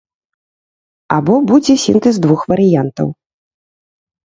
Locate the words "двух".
2.25-2.41